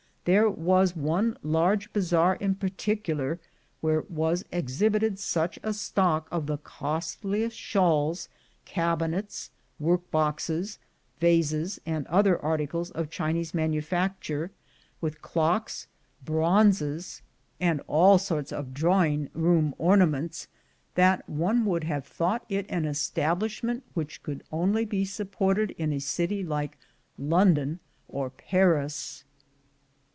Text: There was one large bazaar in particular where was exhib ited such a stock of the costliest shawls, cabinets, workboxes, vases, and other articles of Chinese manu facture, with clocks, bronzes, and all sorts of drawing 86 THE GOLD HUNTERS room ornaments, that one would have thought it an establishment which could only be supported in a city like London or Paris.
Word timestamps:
There 0.23 0.51
was 0.51 0.95
one 0.95 1.35
large 1.41 1.91
bazaar 1.93 2.35
in 2.35 2.53
particular 2.53 3.39
where 3.79 4.01
was 4.07 4.43
exhib 4.53 4.91
ited 4.91 5.17
such 5.17 5.57
a 5.63 5.73
stock 5.73 6.27
of 6.31 6.45
the 6.45 6.59
costliest 6.59 7.57
shawls, 7.57 8.29
cabinets, 8.63 9.49
workboxes, 9.81 10.77
vases, 11.19 11.79
and 11.87 12.05
other 12.05 12.39
articles 12.39 12.91
of 12.91 13.09
Chinese 13.09 13.55
manu 13.55 13.81
facture, 13.81 14.51
with 15.01 15.23
clocks, 15.23 15.87
bronzes, 16.23 17.23
and 17.59 17.81
all 17.87 18.19
sorts 18.19 18.51
of 18.51 18.75
drawing 18.75 19.21
86 19.21 19.23
THE 19.33 19.39
GOLD 19.39 19.47
HUNTERS 19.47 19.51
room 19.63 19.75
ornaments, 19.79 20.47
that 20.93 21.27
one 21.27 21.65
would 21.65 21.85
have 21.85 22.05
thought 22.05 22.45
it 22.47 22.67
an 22.69 22.85
establishment 22.85 23.83
which 23.95 24.21
could 24.21 24.43
only 24.51 24.85
be 24.85 25.03
supported 25.03 25.71
in 25.79 25.91
a 25.91 25.97
city 25.99 26.43
like 26.43 26.77
London 27.17 27.79
or 28.07 28.29
Paris. 28.29 29.23